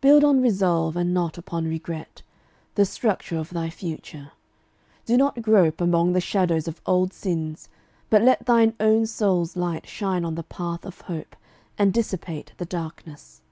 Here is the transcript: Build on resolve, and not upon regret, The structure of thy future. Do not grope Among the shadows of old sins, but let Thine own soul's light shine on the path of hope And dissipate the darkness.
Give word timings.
Build 0.00 0.24
on 0.24 0.40
resolve, 0.40 0.96
and 0.96 1.12
not 1.12 1.36
upon 1.36 1.66
regret, 1.68 2.22
The 2.76 2.86
structure 2.86 3.36
of 3.36 3.50
thy 3.50 3.68
future. 3.68 4.32
Do 5.04 5.18
not 5.18 5.42
grope 5.42 5.82
Among 5.82 6.14
the 6.14 6.20
shadows 6.22 6.66
of 6.66 6.80
old 6.86 7.12
sins, 7.12 7.68
but 8.08 8.22
let 8.22 8.46
Thine 8.46 8.72
own 8.80 9.04
soul's 9.04 9.56
light 9.58 9.86
shine 9.86 10.24
on 10.24 10.34
the 10.34 10.44
path 10.44 10.86
of 10.86 11.02
hope 11.02 11.36
And 11.76 11.92
dissipate 11.92 12.52
the 12.56 12.64
darkness. 12.64 13.42